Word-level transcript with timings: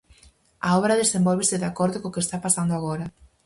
A 0.67 0.69
obra 0.79 0.99
desenvólvese 1.01 1.55
de 1.61 1.67
acordo 1.71 2.01
co 2.01 2.13
que 2.13 2.23
está 2.25 2.37
pasando 2.45 2.73
agora. 2.75 3.05